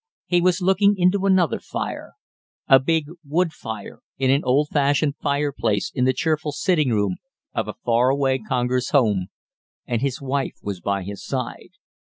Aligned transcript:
He 0.25 0.41
was 0.41 0.63
looking 0.63 0.95
into 0.97 1.27
another 1.27 1.59
fire 1.59 2.13
a 2.67 2.79
big, 2.79 3.05
wood 3.23 3.53
fire 3.53 3.99
in 4.17 4.31
an 4.31 4.43
old 4.43 4.69
fashioned 4.69 5.15
fireplace 5.17 5.91
in 5.93 6.05
the 6.05 6.11
cheerful 6.13 6.51
sitting 6.51 6.89
room 6.89 7.17
of 7.53 7.67
a 7.67 7.75
far 7.85 8.09
away 8.09 8.39
Congers 8.39 8.89
home, 8.89 9.27
and 9.85 10.01
his 10.01 10.19
wife 10.19 10.55
was 10.63 10.81
by 10.81 11.03
his 11.03 11.23
side. 11.23 11.73